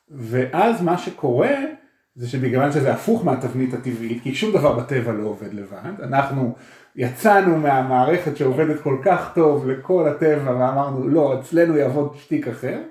ואז 0.09 0.81
מה 0.81 0.97
שקורה 0.97 1.55
זה 2.15 2.27
שבגלל 2.27 2.71
שזה 2.71 2.93
הפוך 2.93 3.25
מהתבנית 3.25 3.73
הטבעית, 3.73 4.23
כי 4.23 4.35
שום 4.35 4.51
דבר 4.53 4.79
בטבע 4.79 5.11
לא 5.11 5.23
עובד 5.23 5.53
לבד, 5.53 6.01
אנחנו 6.03 6.55
יצאנו 6.95 7.57
מהמערכת 7.57 8.37
שעובדת 8.37 8.81
כל 8.81 8.97
כך 9.03 9.31
טוב 9.35 9.69
לכל 9.69 10.07
הטבע 10.07 10.51
ואמרנו 10.51 11.07
לא, 11.07 11.39
אצלנו 11.39 11.77
יעבוד 11.77 12.15
שטיק 12.15 12.47
אחר, 12.47 12.81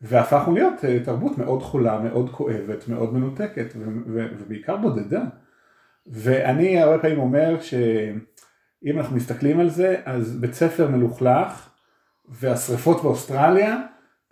והפכנו 0.00 0.54
להיות 0.54 0.84
אה, 0.84 0.98
תרבות 1.04 1.38
מאוד 1.38 1.62
חולה, 1.62 1.98
מאוד 1.98 2.30
כואבת, 2.30 2.88
מאוד 2.88 3.14
מנותקת 3.14 3.66
ובעיקר 4.06 4.76
בודדה. 4.76 5.22
ואני 6.06 6.82
הרבה 6.82 6.98
פעמים 6.98 7.18
אומר 7.18 7.60
שאם 7.60 8.98
אנחנו 8.98 9.16
מסתכלים 9.16 9.60
על 9.60 9.70
זה, 9.70 9.96
אז 10.04 10.36
בית 10.40 10.54
ספר 10.54 10.88
מלוכלך 10.88 11.68
והשריפות 12.28 13.02
באוסטרליה 13.02 13.80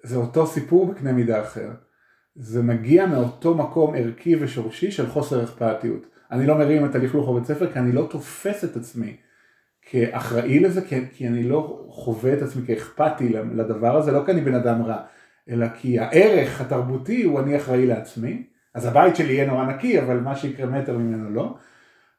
זה 0.03 0.17
אותו 0.17 0.47
סיפור 0.47 0.87
בקנה 0.87 1.13
מידה 1.13 1.43
אחר. 1.43 1.71
זה 2.35 2.63
מגיע 2.63 3.07
מאותו 3.07 3.55
מקום 3.55 3.95
ערכי 3.95 4.37
ושורשי 4.41 4.91
של 4.91 5.07
חוסר 5.07 5.45
אכפתיות. 5.45 6.07
אני 6.31 6.47
לא 6.47 6.59
מרים 6.59 6.85
את 6.85 6.95
הלכלוך 6.95 7.29
בבית 7.29 7.45
ספר 7.45 7.73
כי 7.73 7.79
אני 7.79 7.93
לא 7.93 8.07
תופס 8.11 8.65
את 8.65 8.77
עצמי 8.77 9.17
כאחראי 9.83 10.61
לזה, 10.61 10.81
כי, 10.81 10.97
כי 11.13 11.29
אני 11.29 11.43
לא 11.43 11.87
חווה 11.89 12.33
את 12.33 12.43
עצמי 12.43 12.67
כאכפתי 12.67 13.29
לדבר 13.29 13.97
הזה, 13.97 14.13
לא 14.13 14.23
כי 14.27 14.33
אני 14.33 14.41
בן 14.41 14.55
אדם 14.55 14.83
רע, 14.83 14.97
אלא 15.51 15.67
כי 15.69 15.99
הערך 15.99 16.61
התרבותי 16.61 17.23
הוא 17.23 17.41
אני 17.41 17.57
אחראי 17.57 17.87
לעצמי, 17.87 18.43
אז 18.75 18.87
הבית 18.87 19.17
שלי 19.17 19.33
יהיה 19.33 19.47
נורא 19.47 19.67
נקי, 19.67 20.01
אבל 20.01 20.21
מה 20.21 20.37
שיקרה 20.37 20.67
מטר 20.67 20.99
ממנו 20.99 21.31
לא, 21.31 21.55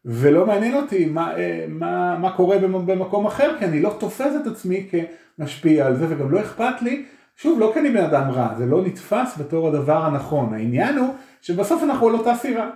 ולא 0.06 0.46
מעניין 0.46 0.76
אותי 0.76 1.06
מה, 1.06 1.38
אה, 1.38 1.66
מה, 1.70 2.18
מה 2.20 2.32
קורה 2.38 2.58
במקום 2.60 3.26
אחר, 3.26 3.56
כי 3.60 3.66
אני 3.66 3.82
לא 3.82 3.96
תופס 4.00 4.34
את 4.42 4.48
עצמי 4.48 4.90
כמשפיע 5.38 5.88
על 5.88 5.96
זה, 5.96 6.06
וגם 6.10 6.32
לא 6.32 6.42
אכפת 6.42 6.82
לי 6.82 7.06
שוב, 7.42 7.60
לא 7.60 7.72
כי 7.74 7.80
אני 7.80 7.90
בן 7.90 8.04
אדם 8.04 8.32
רע, 8.32 8.56
זה 8.58 8.66
לא 8.66 8.86
נתפס 8.86 9.38
בתור 9.38 9.68
הדבר 9.68 10.06
הנכון. 10.06 10.54
העניין 10.54 10.98
הוא 10.98 11.16
שבסוף 11.42 11.84
אנחנו 11.84 12.08
על 12.08 12.14
אותה 12.14 12.36
סירה. 12.36 12.70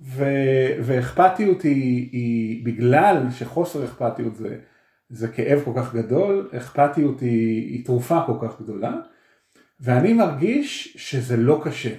ו... 0.00 0.24
ואכפתיות 0.82 1.62
היא, 1.62 2.08
היא, 2.12 2.64
בגלל 2.64 3.30
שחוסר 3.30 3.84
אכפתיות 3.84 4.36
זה, 4.36 4.56
זה 5.08 5.28
כאב 5.28 5.60
כל 5.64 5.70
כך 5.76 5.94
גדול, 5.94 6.48
אכפתיות 6.56 7.20
היא, 7.20 7.72
היא 7.72 7.84
תרופה 7.84 8.20
כל 8.26 8.36
כך 8.42 8.60
גדולה, 8.60 8.94
ואני 9.80 10.12
מרגיש 10.12 10.94
שזה 10.96 11.36
לא 11.36 11.60
קשה. 11.64 11.94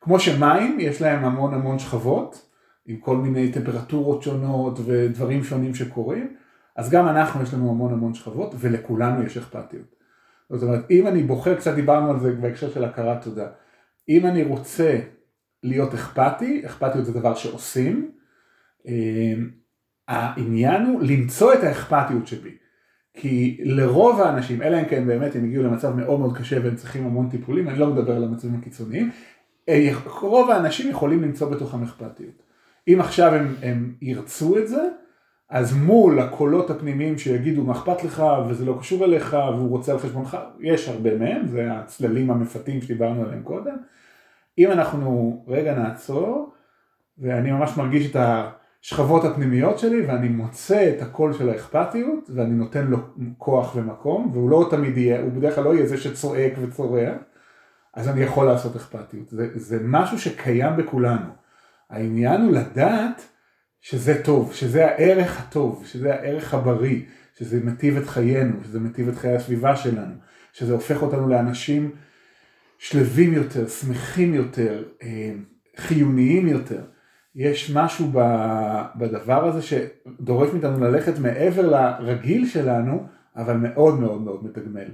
כמו 0.00 0.20
שמים, 0.20 0.76
יש 0.80 1.02
להם 1.02 1.24
המון 1.24 1.54
המון 1.54 1.78
שכבות, 1.78 2.50
עם 2.86 2.96
כל 2.96 3.16
מיני 3.16 3.52
טמפרטורות 3.52 4.22
שונות 4.22 4.78
ודברים 4.84 5.44
שונים 5.44 5.74
שקורים, 5.74 6.36
אז 6.76 6.90
גם 6.90 7.08
אנחנו 7.08 7.42
יש 7.42 7.54
לנו 7.54 7.70
המון 7.70 7.92
המון 7.92 8.14
שכבות, 8.14 8.54
ולכולנו 8.58 9.22
יש 9.22 9.36
אכפתיות. 9.36 9.95
זאת 10.50 10.62
אומרת, 10.62 10.90
אם 10.90 11.06
אני 11.06 11.22
בוחר, 11.22 11.54
קצת 11.54 11.74
דיברנו 11.74 12.10
על 12.10 12.20
זה 12.20 12.32
בהקשר 12.32 12.70
של 12.70 12.84
הכרת 12.84 13.24
תודה, 13.24 13.48
אם 14.08 14.26
אני 14.26 14.42
רוצה 14.42 14.98
להיות 15.62 15.94
אכפתי, 15.94 16.66
אכפתיות 16.66 17.04
זה 17.06 17.12
דבר 17.12 17.34
שעושים, 17.34 18.10
אמ, 18.86 19.50
העניין 20.08 20.86
הוא 20.86 21.02
למצוא 21.02 21.54
את 21.54 21.64
האכפתיות 21.64 22.26
שבי. 22.26 22.56
כי 23.14 23.60
לרוב 23.64 24.20
האנשים, 24.20 24.62
אלא 24.62 24.80
אם 24.80 24.84
כן 24.84 25.06
באמת 25.06 25.36
הם 25.36 25.44
הגיעו 25.44 25.64
למצב 25.64 25.94
מאוד 25.96 26.20
מאוד 26.20 26.36
קשה 26.36 26.58
והם 26.64 26.76
צריכים 26.76 27.06
המון 27.06 27.28
טיפולים, 27.30 27.68
אני 27.68 27.78
לא 27.78 27.86
מדבר 27.86 28.16
על 28.16 28.24
המצבים 28.24 28.54
הקיצוניים, 28.54 29.10
אה, 29.68 29.90
רוב 30.04 30.50
האנשים 30.50 30.90
יכולים 30.90 31.22
למצוא 31.22 31.50
בתוכם 31.50 31.82
אכפתיות. 31.82 32.42
אם 32.88 33.00
עכשיו 33.00 33.34
הם, 33.34 33.54
הם 33.62 33.94
ירצו 34.02 34.58
את 34.58 34.68
זה, 34.68 34.88
אז 35.48 35.76
מול 35.76 36.20
הקולות 36.20 36.70
הפנימיים 36.70 37.18
שיגידו 37.18 37.62
מה 37.62 37.72
אכפת 37.72 38.04
לך 38.04 38.22
וזה 38.48 38.64
לא 38.64 38.76
קשור 38.80 39.04
אליך 39.04 39.36
והוא 39.56 39.68
רוצה 39.68 39.92
על 39.92 39.98
חשבונך, 39.98 40.36
יש 40.60 40.88
הרבה 40.88 41.18
מהם, 41.18 41.46
זה 41.46 41.72
הצללים 41.72 42.30
המפתים 42.30 42.82
שדיברנו 42.82 43.22
עליהם 43.22 43.42
קודם. 43.42 43.76
אם 44.58 44.72
אנחנו 44.72 45.44
רגע 45.48 45.74
נעצור, 45.74 46.52
ואני 47.18 47.52
ממש 47.52 47.76
מרגיש 47.76 48.10
את 48.10 48.16
השכבות 48.20 49.24
הפנימיות 49.24 49.78
שלי 49.78 50.06
ואני 50.06 50.28
מוצא 50.28 50.92
את 50.96 51.02
הקול 51.02 51.32
של 51.32 51.48
האכפתיות 51.48 52.30
ואני 52.34 52.54
נותן 52.54 52.86
לו 52.86 52.98
כוח 53.38 53.76
ומקום 53.76 54.30
והוא 54.32 54.50
לא 54.50 54.66
תמיד 54.70 54.96
יהיה, 54.96 55.20
הוא 55.20 55.32
בדרך 55.32 55.54
כלל 55.54 55.64
לא 55.64 55.74
יהיה 55.74 55.86
זה 55.86 55.96
שצועק 55.96 56.52
וצורח, 56.60 57.14
אז 57.94 58.08
אני 58.08 58.20
יכול 58.20 58.46
לעשות 58.46 58.76
אכפתיות. 58.76 59.28
זה, 59.28 59.48
זה 59.54 59.78
משהו 59.82 60.18
שקיים 60.18 60.76
בכולנו. 60.76 61.30
העניין 61.90 62.42
הוא 62.42 62.52
לדעת 62.52 63.35
שזה 63.86 64.22
טוב, 64.24 64.54
שזה 64.54 64.86
הערך 64.86 65.40
הטוב, 65.40 65.86
שזה 65.86 66.14
הערך 66.14 66.54
הבריא, 66.54 67.02
שזה 67.38 67.60
מטיב 67.64 67.96
את 67.96 68.06
חיינו, 68.06 68.64
שזה 68.64 68.80
מטיב 68.80 69.08
את 69.08 69.14
חיי 69.14 69.36
הסביבה 69.36 69.76
שלנו, 69.76 70.14
שזה 70.52 70.72
הופך 70.72 71.02
אותנו 71.02 71.28
לאנשים 71.28 71.90
שלווים 72.78 73.32
יותר, 73.32 73.68
שמחים 73.68 74.34
יותר, 74.34 74.84
אה, 75.02 75.32
חיוניים 75.76 76.48
יותר. 76.48 76.82
יש 77.34 77.70
משהו 77.74 78.12
בדבר 78.96 79.48
הזה 79.48 79.62
שדורש 79.62 80.50
מאיתנו 80.52 80.80
ללכת 80.80 81.18
מעבר 81.18 81.70
לרגיל 81.70 82.46
שלנו, 82.46 83.06
אבל 83.36 83.56
מאוד 83.56 84.00
מאוד 84.00 84.22
מאוד 84.22 84.44
מתגמל. 84.44 84.88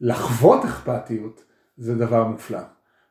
לחוות 0.00 0.64
אכפתיות 0.64 1.44
זה 1.76 1.94
דבר 1.94 2.28
מופלא. 2.28 2.62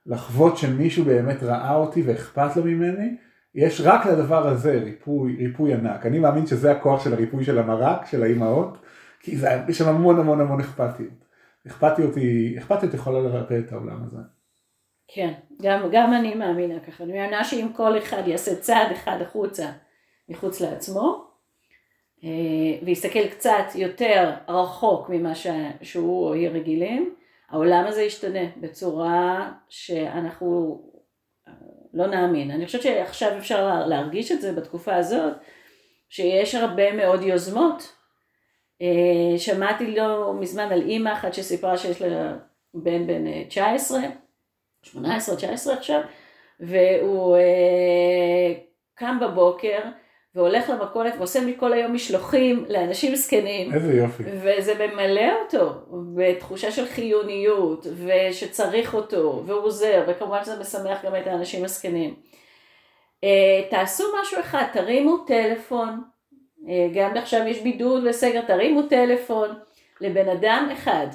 לחוות 0.05 0.57
שמישהו 0.57 1.05
באמת 1.05 1.43
ראה 1.43 1.75
אותי 1.75 2.01
ואכפת 2.01 2.57
לו 2.57 2.63
ממני, 2.63 3.15
יש 3.55 3.81
רק 3.81 4.05
לדבר 4.05 4.47
הזה 4.47 4.79
ריפוי, 4.83 5.35
ריפוי 5.35 5.73
ענק. 5.73 6.05
אני 6.05 6.19
מאמין 6.19 6.47
שזה 6.47 6.71
הכוח 6.71 7.03
של 7.03 7.13
הריפוי 7.13 7.43
של 7.43 7.59
המרק, 7.59 8.05
של 8.05 8.23
האימהות, 8.23 8.77
כי 9.19 9.37
זה, 9.37 9.47
יש 9.69 9.77
שם 9.77 9.89
המון 9.89 10.19
המון 10.19 10.41
המון 10.41 10.59
אכפתיות. 10.59 11.25
אכפתיות 11.67 12.15
היא, 12.15 12.59
אכפתיות 12.59 12.93
יכולה 12.93 13.19
לרפא 13.19 13.59
את 13.59 13.71
העולם 13.71 14.03
הזה. 14.03 14.17
כן, 15.07 15.33
גם, 15.61 15.89
גם 15.91 16.13
אני 16.13 16.35
מאמינה 16.35 16.79
ככה. 16.79 17.03
אני 17.03 17.13
מאמינה 17.13 17.43
שאם 17.43 17.67
כל 17.75 17.97
אחד 17.97 18.21
יעשה 18.25 18.55
צעד 18.55 18.91
אחד 18.91 19.17
החוצה 19.21 19.71
מחוץ 20.29 20.61
לעצמו, 20.61 21.27
אה, 22.23 22.29
ויסתכל 22.85 23.27
קצת 23.27 23.65
יותר 23.75 24.31
רחוק 24.47 25.09
ממה 25.09 25.33
שהוא 25.81 26.27
או 26.27 26.33
היא 26.33 26.49
רגילים, 26.49 27.15
העולם 27.49 27.85
הזה 27.87 28.01
ישתנה 28.01 28.49
בצורה 28.57 29.51
שאנחנו 29.69 30.81
לא 31.93 32.07
נאמין. 32.07 32.51
אני 32.51 32.65
חושבת 32.65 32.81
שעכשיו 32.81 33.37
אפשר 33.37 33.85
להרגיש 33.87 34.31
את 34.31 34.41
זה 34.41 34.51
בתקופה 34.53 34.95
הזאת, 34.95 35.33
שיש 36.09 36.55
הרבה 36.55 36.91
מאוד 36.91 37.23
יוזמות. 37.23 37.95
אה, 38.81 39.37
שמעתי 39.37 39.95
לא 39.95 40.33
מזמן 40.33 40.71
על 40.71 40.81
אימא 40.81 41.13
אחת 41.13 41.33
שסיפרה 41.33 41.77
שיש 41.77 42.01
לה 42.01 42.37
בן 42.73 43.07
בן 43.07 43.43
19, 43.47 43.99
18, 44.83 45.35
19 45.35 45.73
עכשיו, 45.73 46.01
והוא 46.59 47.35
אה, 47.37 48.53
קם 48.95 49.17
בבוקר 49.21 49.79
והולך 50.35 50.69
למכולת 50.69 51.13
ועושה 51.17 51.41
מכל 51.41 51.73
היום 51.73 51.93
משלוחים 51.93 52.65
לאנשים 52.69 53.15
זקנים. 53.15 53.73
איזה 53.73 53.93
יופי. 53.93 54.23
וזה 54.41 54.73
ממלא 54.87 55.41
אותו 55.43 55.73
בתחושה 56.15 56.71
של 56.71 56.85
חיוניות 56.85 57.87
ושצריך 58.05 58.93
אותו 58.93 59.43
והוא 59.45 59.61
עוזר 59.61 60.03
וכמובן 60.07 60.43
שזה 60.43 60.59
משמח 60.59 61.05
גם 61.05 61.15
את 61.15 61.27
האנשים 61.27 61.65
הזקנים. 61.65 62.15
אה, 63.23 63.61
תעשו 63.69 64.03
משהו 64.21 64.39
אחד, 64.39 64.63
תרימו 64.73 65.17
טלפון, 65.17 66.01
אה, 66.69 66.87
גם 66.93 67.17
עכשיו 67.17 67.47
יש 67.47 67.61
בידוד 67.61 68.03
וסגר, 68.05 68.41
תרימו 68.41 68.81
טלפון 68.81 69.49
לבן 70.01 70.29
אדם 70.29 70.69
אחד 70.73 71.07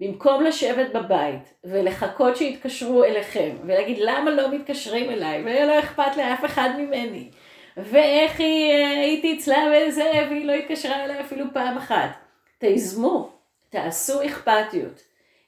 במקום 0.00 0.42
לשבת 0.42 0.92
בבית 0.94 1.54
ולחכות 1.64 2.36
שיתקשרו 2.36 3.04
אליכם 3.04 3.50
ולהגיד 3.66 3.98
למה 4.00 4.30
לא 4.30 4.50
מתקשרים 4.50 5.10
אליי 5.10 5.42
ולא 5.42 5.78
אכפת 5.78 6.16
לאף 6.16 6.44
אחד 6.44 6.70
ממני 6.78 7.30
ואיך 7.76 8.40
היא, 8.40 8.72
אה, 8.72 9.00
הייתי 9.00 9.38
אצלה 9.38 9.58
וזה 9.88 10.10
והיא 10.30 10.46
לא 10.46 10.52
התקשרה 10.52 11.04
אליי 11.04 11.20
אפילו 11.20 11.46
פעם 11.52 11.76
אחת. 11.76 12.10
תיזמו, 12.58 13.30
תעשו 13.70 14.26
אכפתיות. 14.26 15.00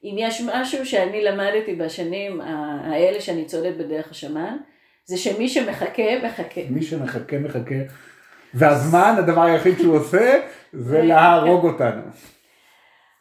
אם 0.05 0.15
יש 0.19 0.41
משהו 0.41 0.87
שאני 0.87 1.25
למדתי 1.25 1.75
בשנים 1.75 2.41
האלה 2.85 3.21
שאני 3.21 3.45
צועדת 3.45 3.77
בדרך 3.77 4.11
השמיים, 4.11 4.59
זה 5.05 5.17
שמי 5.17 5.49
שמחכה, 5.49 6.03
מחכה. 6.25 6.61
מי 6.71 6.83
שמחכה, 6.83 7.39
מחכה. 7.39 7.75
והזמן, 8.55 9.15
הדבר 9.19 9.43
היחיד 9.43 9.79
שהוא 9.79 9.97
עושה, 9.97 10.41
זה 10.73 11.03
להרוג 11.03 11.65
אותנו. 11.65 12.03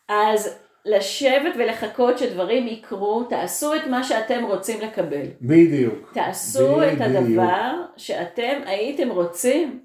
אז 0.10 0.65
לשבת 0.86 1.54
ולחכות 1.58 2.18
שדברים 2.18 2.68
יקרו, 2.68 3.24
תעשו 3.24 3.76
את 3.76 3.88
מה 3.90 4.04
שאתם 4.04 4.44
רוצים 4.44 4.82
לקבל. 4.82 5.26
בדיוק. 5.42 6.12
תעשו 6.14 6.78
בדיוק. 6.78 6.94
את 6.94 7.02
הדבר 7.02 7.72
שאתם 7.98 8.62
הייתם 8.66 9.10
רוצים 9.10 9.80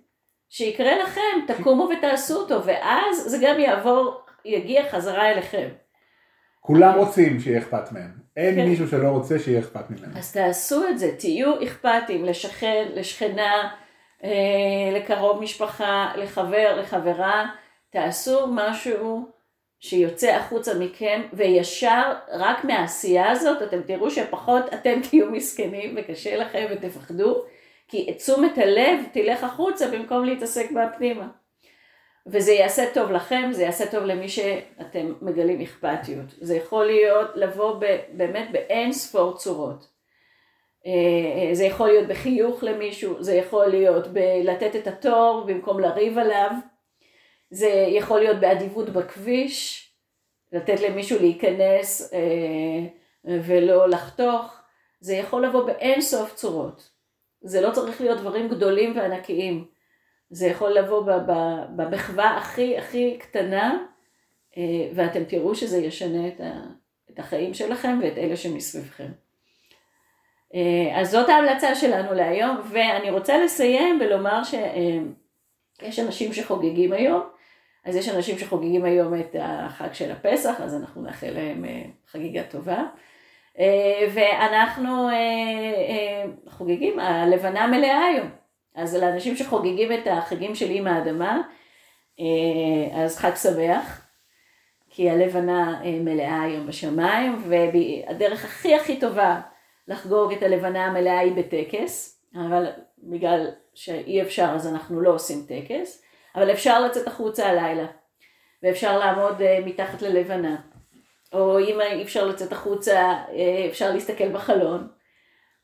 שיקרה 0.48 0.98
לכם, 1.02 1.20
תקומו 1.46 1.88
ותעשו 1.98 2.36
אותו, 2.36 2.64
ואז 2.64 3.24
זה 3.26 3.38
גם 3.42 3.60
יעבור, 3.60 4.20
יגיע 4.44 4.82
חזרה 4.90 5.30
אליכם. 5.30 5.68
כולם 6.60 6.98
רוצים 6.98 7.40
שיהיה 7.40 7.58
אכפת 7.58 7.92
מהם. 7.92 8.10
אין 8.36 8.54
כן. 8.54 8.68
מישהו 8.68 8.88
שלא 8.88 9.08
רוצה 9.08 9.38
שיהיה 9.38 9.60
אכפת 9.60 9.90
ממנו. 9.90 10.18
אז 10.18 10.32
תעשו 10.32 10.88
את 10.88 10.98
זה, 10.98 11.14
תהיו 11.18 11.62
אכפתים 11.62 12.24
לשכן, 12.24 12.88
לשכנה, 12.94 13.70
אה, 14.24 14.30
לקרוב 14.94 15.42
משפחה, 15.42 16.12
לחבר, 16.16 16.76
לחברה, 16.80 17.46
תעשו 17.90 18.46
משהו 18.50 19.26
שיוצא 19.80 20.30
החוצה 20.30 20.74
מכם, 20.74 21.22
וישר 21.32 22.12
רק 22.32 22.64
מהעשייה 22.64 23.30
הזאת 23.30 23.62
אתם 23.62 23.82
תראו 23.82 24.10
שפחות 24.10 24.74
אתם 24.74 25.00
תהיו 25.10 25.30
מסכנים 25.30 25.94
וקשה 25.96 26.36
לכם 26.36 26.66
ותפחדו, 26.70 27.42
כי 27.88 28.14
תשומת 28.14 28.58
הלב 28.58 29.04
תלך 29.12 29.44
החוצה 29.44 29.88
במקום 29.88 30.24
להתעסק 30.24 30.70
בפנימה. 30.70 31.28
וזה 32.26 32.52
יעשה 32.52 32.84
טוב 32.94 33.10
לכם, 33.10 33.48
זה 33.52 33.62
יעשה 33.62 33.90
טוב 33.90 34.04
למי 34.04 34.28
שאתם 34.28 35.12
מגלים 35.22 35.60
אכפתיות. 35.60 36.26
זה 36.40 36.56
יכול 36.56 36.86
להיות 36.86 37.30
לבוא 37.34 37.74
ב, 37.80 37.98
באמת 38.12 38.48
באין 38.52 38.92
ספור 38.92 39.36
צורות. 39.36 39.88
אה, 40.86 41.54
זה 41.54 41.64
יכול 41.64 41.86
להיות 41.86 42.08
בחיוך 42.08 42.64
למישהו, 42.64 43.22
זה 43.22 43.34
יכול 43.34 43.66
להיות 43.66 44.06
בלתת 44.06 44.76
את 44.76 44.86
התור 44.86 45.44
במקום 45.46 45.80
לריב 45.80 46.18
עליו, 46.18 46.50
זה 47.50 47.68
יכול 47.88 48.20
להיות 48.20 48.40
באדיבות 48.40 48.90
בכביש, 48.90 49.86
לתת 50.52 50.80
למישהו 50.80 51.18
להיכנס 51.18 52.12
אה, 52.12 52.86
ולא 53.24 53.88
לחתוך, 53.88 54.60
זה 55.00 55.14
יכול 55.14 55.46
לבוא 55.46 55.66
באין 55.66 56.00
סוף 56.00 56.34
צורות. 56.34 56.90
זה 57.42 57.60
לא 57.60 57.70
צריך 57.70 58.00
להיות 58.00 58.20
דברים 58.20 58.48
גדולים 58.48 58.96
וענקיים. 58.96 59.64
זה 60.30 60.46
יכול 60.46 60.72
לבוא 60.72 61.02
במחווה 61.76 62.36
הכי 62.36 62.78
הכי 62.78 63.18
קטנה, 63.18 63.86
אה, 64.56 64.62
ואתם 64.94 65.24
תראו 65.24 65.54
שזה 65.54 65.78
ישנה 65.78 66.28
את 67.10 67.18
החיים 67.18 67.54
שלכם 67.54 67.98
ואת 68.02 68.18
אלה 68.18 68.36
שמסביבכם. 68.36 69.08
אה, 70.54 71.00
אז 71.00 71.10
זאת 71.10 71.28
ההמלצה 71.28 71.74
שלנו 71.74 72.14
להיום, 72.14 72.60
ואני 72.70 73.10
רוצה 73.10 73.44
לסיים 73.44 73.98
ולומר 74.00 74.42
שיש 74.44 75.98
אנשים 75.98 76.32
שחוגגים 76.32 76.92
היום, 76.92 77.22
אז 77.84 77.96
יש 77.96 78.08
אנשים 78.08 78.38
שחוגגים 78.38 78.84
היום 78.84 79.20
את 79.20 79.36
החג 79.40 79.92
של 79.92 80.10
הפסח, 80.10 80.60
אז 80.60 80.74
אנחנו 80.74 81.02
נאחל 81.02 81.30
להם 81.30 81.64
אה, 81.64 81.82
חגיגה 82.06 82.42
טובה. 82.42 82.84
אה, 83.58 84.06
ואנחנו 84.14 85.08
אה, 85.08 86.24
חוגגים, 86.48 86.98
הלבנה 86.98 87.66
מלאה 87.66 88.04
היום. 88.04 88.28
אז 88.74 88.94
לאנשים 88.94 89.36
שחוגגים 89.36 89.92
את 89.92 90.06
החגים 90.10 90.54
של 90.54 90.70
אימא 90.70 90.88
האדמה, 90.88 91.40
אז 92.94 93.18
חג 93.18 93.34
שמח, 93.34 94.06
כי 94.90 95.10
הלבנה 95.10 95.80
מלאה 95.84 96.42
היום 96.42 96.66
בשמיים, 96.66 97.42
והדרך 97.48 98.44
הכי 98.44 98.74
הכי 98.74 99.00
טובה 99.00 99.40
לחגוג 99.88 100.32
את 100.32 100.42
הלבנה 100.42 100.86
המלאה 100.86 101.18
היא 101.18 101.32
בטקס, 101.32 102.22
אבל 102.34 102.66
בגלל 102.98 103.50
שאי 103.74 104.22
אפשר 104.22 104.52
אז 104.54 104.66
אנחנו 104.66 105.00
לא 105.00 105.14
עושים 105.14 105.46
טקס. 105.48 106.02
אבל 106.36 106.50
אפשר 106.50 106.84
לצאת 106.84 107.06
החוצה 107.06 107.46
הלילה, 107.46 107.86
ואפשר 108.62 108.98
לעמוד 108.98 109.40
uh, 109.40 109.66
מתחת 109.66 110.02
ללבנה, 110.02 110.56
או 111.32 111.58
אם 111.58 111.80
אי 111.80 112.02
אפשר 112.02 112.26
לצאת 112.26 112.52
החוצה, 112.52 113.14
uh, 113.28 113.32
אפשר 113.70 113.92
להסתכל 113.92 114.28
בחלון, 114.28 114.88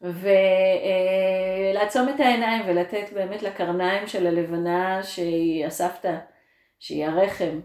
ולעצום 0.03 2.09
uh, 2.09 2.11
את 2.11 2.21
העיניים 2.21 2.63
ולתת 2.67 3.13
באמת 3.13 3.43
לקרניים 3.43 4.07
של 4.07 4.27
הלבנה 4.27 5.03
שהיא 5.03 5.67
הסבתא, 5.67 6.17
שהיא 6.79 7.07
הרחם. 7.07 7.61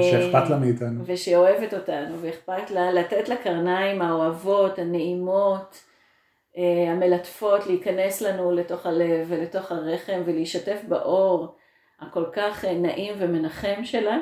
ושאכפת 0.00 0.50
לה 0.50 0.56
מאיתנו. 0.56 1.04
ושאוהבת 1.06 1.74
אותנו, 1.74 2.20
ואכפת 2.20 2.70
לה 2.70 2.92
לתת 2.92 3.28
לקרניים 3.28 4.02
האוהבות, 4.02 4.78
הנעימות, 4.78 5.84
המלטפות, 6.88 7.66
להיכנס 7.66 8.20
לנו 8.20 8.52
לתוך 8.52 8.86
הלב 8.86 9.26
ולתוך 9.28 9.72
הרחם 9.72 10.22
ולהישתף 10.24 10.80
באור 10.88 11.54
הכל 12.08 12.24
כך 12.32 12.64
אה, 12.64 12.74
נעים 12.74 13.14
ומנחם 13.18 13.84
שלה, 13.84 14.18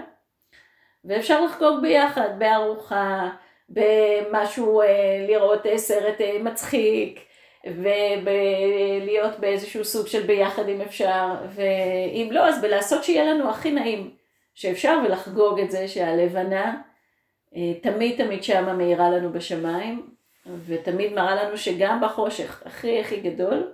ואפשר 1.05 1.45
לחגוג 1.45 1.83
ביחד 1.83 2.38
בארוחה, 2.38 3.31
במשהו, 3.69 4.81
אה, 4.81 5.27
לראות 5.29 5.66
אה, 5.66 5.79
סרט 5.79 6.21
מצחיק, 6.40 7.21
ולהיות 7.66 9.40
באיזשהו 9.40 9.85
סוג 9.85 10.07
של 10.07 10.23
ביחד 10.23 10.69
אם 10.69 10.81
אפשר, 10.81 11.27
ואם 11.55 12.29
לא 12.33 12.49
אז 12.49 12.62
בלעשות 12.62 13.05
שיהיה 13.05 13.25
לנו 13.25 13.51
הכי 13.51 13.71
נעים 13.71 14.11
שאפשר 14.55 14.99
ולחגוג 15.05 15.61
את 15.61 15.71
זה 15.71 15.88
שהלבנה 15.88 16.81
תמיד 17.83 18.25
תמיד 18.25 18.45
שמה 18.45 18.73
מאירה 18.73 19.11
לנו 19.11 19.33
בשמיים, 19.33 20.11
ותמיד 20.66 21.12
מראה 21.12 21.45
לנו 21.45 21.59
שגם 21.59 22.01
בחושך 22.03 22.62
הכי 22.66 23.01
הכי 23.01 23.21
גדול, 23.21 23.73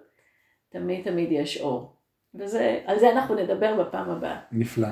תמיד 0.68 1.04
תמיד 1.04 1.32
יש 1.32 1.60
אור. 1.60 1.95
ועל 2.38 2.98
זה 3.00 3.12
אנחנו 3.12 3.34
נדבר 3.34 3.82
בפעם 3.82 4.10
הבאה. 4.10 4.36
נפלא. 4.52 4.88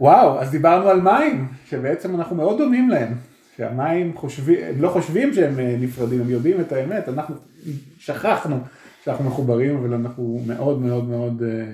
וואו, 0.00 0.40
אז 0.40 0.50
דיברנו 0.50 0.88
על 0.88 1.00
מים, 1.00 1.48
שבעצם 1.66 2.14
אנחנו 2.14 2.36
מאוד 2.36 2.58
דומים 2.58 2.88
להם. 2.88 3.14
שהמים 3.56 4.16
חושבים, 4.16 4.58
הם 4.62 4.82
לא 4.82 4.88
חושבים 4.88 5.34
שהם 5.34 5.58
אה, 5.58 5.76
נפרדים, 5.80 6.20
הם 6.20 6.30
יודעים 6.30 6.60
את 6.60 6.72
האמת, 6.72 7.08
אנחנו 7.08 7.34
שכחנו 7.98 8.56
שאנחנו 9.04 9.24
מחוברים, 9.24 9.76
אבל 9.76 9.94
אנחנו 9.94 10.40
מאוד 10.46 10.80
מאוד 10.80 11.04
מאוד 11.04 11.42
אה, 11.42 11.72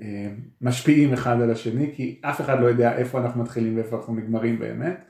אה, 0.00 0.28
משפיעים 0.60 1.12
אחד 1.12 1.40
על 1.40 1.50
השני, 1.50 1.92
כי 1.96 2.20
אף 2.24 2.40
אחד 2.40 2.60
לא 2.60 2.66
יודע 2.66 2.96
איפה 2.96 3.18
אנחנו 3.18 3.42
מתחילים 3.42 3.76
ואיפה 3.76 3.96
אנחנו 3.96 4.14
נגמרים 4.14 4.58
באמת, 4.58 5.04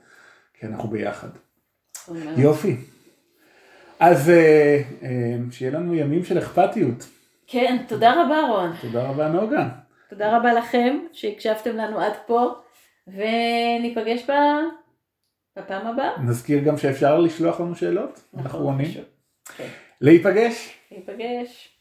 כי 0.59 0.67
אנחנו 0.67 0.89
ביחד. 0.89 1.27
יופי. 2.37 2.77
אז 3.99 4.29
אה, 4.29 4.81
אה, 5.03 5.37
שיהיה 5.51 5.71
לנו 5.71 5.95
ימים 5.95 6.23
של 6.23 6.37
אכפתיות. 6.37 7.07
כן, 7.47 7.77
תודה 7.87 8.13
רבה 8.23 8.41
רון. 8.49 8.71
תודה 8.81 9.07
רבה 9.07 9.27
נוגה. 9.27 9.69
תודה 10.09 10.37
רבה 10.37 10.53
לכם 10.53 10.99
שהקשבתם 11.13 11.77
לנו 11.77 11.99
עד 11.99 12.13
פה, 12.25 12.51
וניפגש. 13.07 14.25
בפעם 15.57 15.87
הבאה. 15.87 16.21
נזכיר 16.21 16.59
גם 16.63 16.77
שאפשר 16.77 17.19
לשלוח 17.19 17.59
לנו 17.59 17.75
שאלות, 17.75 18.19
אנחנו 18.37 18.59
נכון, 18.59 18.61
עונים. 18.73 18.87
כן. 19.57 19.67
להיפגש. 20.01 20.79
ניפגש. 20.91 21.74